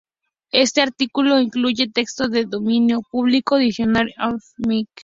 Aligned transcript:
Este 0.51 0.81
artículo 0.81 1.39
incluye 1.39 1.87
texto 1.91 2.27
de 2.27 2.41
la 2.45 2.49
dominio 2.49 3.01
público 3.11 3.57
Dictionary 3.57 4.09
of 4.13 4.17
American 4.17 4.19
Naval 4.19 4.41
Fighting 4.41 4.83
Ships. 4.95 4.99